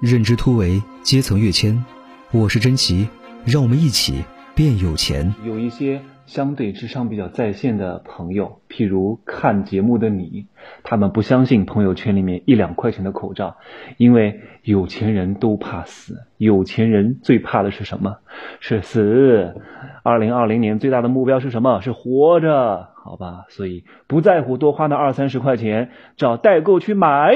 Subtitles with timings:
[0.00, 1.82] 认知突围，阶层跃迁。
[2.30, 3.08] 我是真奇，
[3.46, 4.22] 让我们一起
[4.54, 5.34] 变有钱。
[5.42, 10.48] 有一些相对智商比较在线的朋友，譬如看节目的你，
[10.82, 13.56] 他们不相信朋友圈里面一两块钱的口罩，
[13.96, 18.18] 因为有钱人都怕死，有钱人最怕的是什么？
[18.60, 19.54] 是死。
[20.02, 21.80] 二零二零年最大的目标是什么？
[21.80, 23.46] 是活着，好吧？
[23.48, 27.32] 所以不在乎多花那二三十块钱，找代购去买，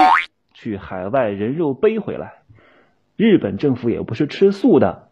[0.52, 2.34] 去海外人肉背回来。
[3.20, 5.10] 日本政府也不是吃素的，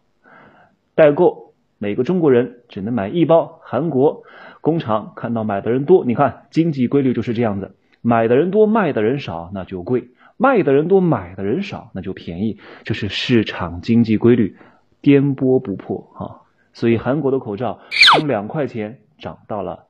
[0.95, 3.59] 代购每个中国人只能买一包。
[3.61, 4.23] 韩国
[4.61, 10.05] 工厂看到买的人多，你看经济规律就是这样子，买的人多，卖的人少，那就贵；
[10.37, 12.57] 卖的人多，买的人少，那就便宜。
[12.83, 14.57] 这是市场经济规律，
[15.01, 16.41] 颠簸不破哈。
[16.73, 19.85] 所以韩国的口罩从两块钱涨到了，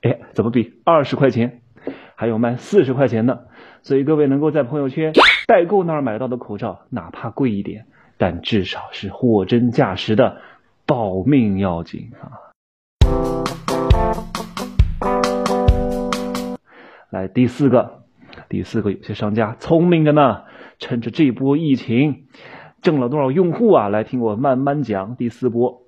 [0.00, 1.60] 哎，怎么比二十块钱？
[2.14, 3.47] 还有卖四十块钱的。
[3.82, 5.12] 所以各位能够在朋友圈
[5.46, 7.86] 代购那儿买到的口罩，哪怕贵一点，
[8.16, 10.38] 但至少是货真价实的，
[10.86, 12.52] 保命要紧啊！
[17.10, 18.02] 来第四个，
[18.48, 20.42] 第四个有些商家聪明着呢，
[20.78, 22.26] 趁着这波疫情
[22.82, 23.88] 挣了多少用户啊？
[23.88, 25.16] 来听我慢慢讲。
[25.16, 25.82] 第四波，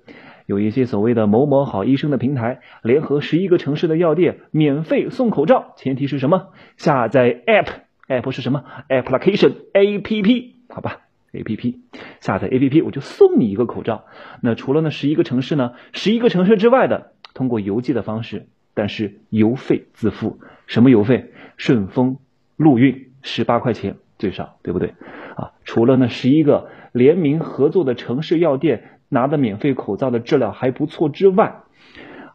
[0.51, 5.71] 有一些所谓的某某好医生的平台，联合十一个城市的药店，免费送口罩。
[5.77, 6.49] 前提是什么？
[6.75, 7.67] 下载 app。
[8.09, 11.79] app 是什么？application A P P 好吧，A P P
[12.19, 14.03] 下载 A P P 我就送你一个口罩。
[14.41, 15.71] 那除了那十一个城市呢？
[15.93, 20.41] 十一个城市之外的，通过邮寄的方式，但是邮费自付。
[20.67, 21.31] 什么邮费？
[21.55, 22.17] 顺丰
[22.57, 24.95] 陆运十八块钱最少，对不对？
[25.37, 31.63] 啊，除了那十一个联名合作的城市药店拿的免费口罩的质量还不错之外，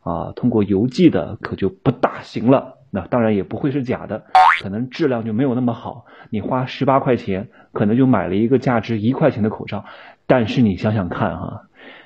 [0.02, 2.74] 啊，通过邮寄的可就不大行了。
[2.90, 4.24] 那当然也不会是假的，
[4.60, 6.04] 可能质量就没有那么好。
[6.28, 9.86] 你花十八块钱，可能就买了一个价值一块钱的口罩。
[10.26, 11.62] 但是你想想看哈，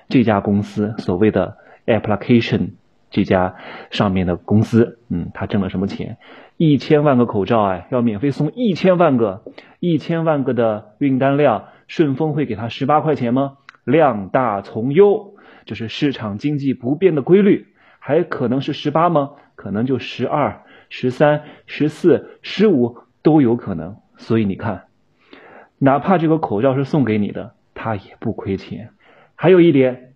[0.09, 2.75] 这家公司所谓的 application
[3.11, 3.57] 这家
[3.91, 6.17] 上面的公司，嗯，他挣了什么钱？
[6.57, 9.43] 一千万个口罩哎，要免费送一千万个，
[9.81, 13.55] 一千万个的运单量，顺丰会给他十八块钱吗？
[13.85, 17.69] 量大从优，就是市场经济不变的规律，
[17.99, 19.31] 还可能是十八吗？
[19.55, 20.63] 可能就十二。
[20.93, 24.87] 十三、十四、十五都有可能，所以你看，
[25.79, 28.91] 哪怕这个口罩是送给你的，他也不亏钱。
[29.37, 30.15] 还有一点，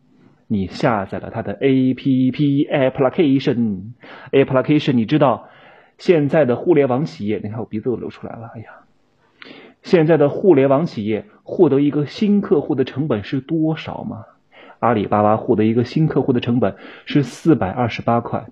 [0.49, 3.93] 你下载了他的 A P P application
[4.33, 5.49] application，你知道
[5.97, 8.67] 现在的互联网企业，你看我鼻子都流出来了，哎呀，
[9.85, 14.25] 现在的互联网企业获得一个新客户的成本是多少吗？
[14.79, 18.47] 阿里巴巴获得一个新客户的成本是四百二十八块。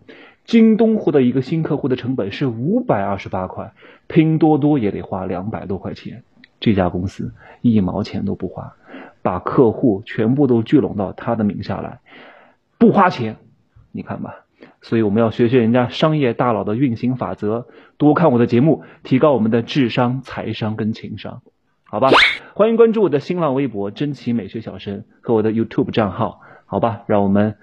[0.45, 3.73] 京东获得一个新客户的成本是五百二十八块，
[4.09, 6.23] 拼多多也得花两百多块钱。
[6.61, 7.33] 这家公司
[7.63, 8.75] 一毛钱都不花，
[9.23, 12.01] 把客户全部都聚拢到他的名下来，
[12.77, 13.37] 不花钱，
[13.91, 14.42] 你看吧。
[14.83, 17.67] 所以我们要学学人家商业大佬的运行法则，
[17.97, 21.41] 多看我的节目，提高我们的智商、财商跟情商，
[21.85, 22.11] 好吧？
[22.55, 27.03] 欢迎关注我的新浪微博“真奇美学小生”和我的 YouTube 账号，好吧？
[27.07, 27.57] 让我们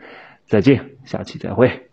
[0.46, 1.89] 再见，下期再会。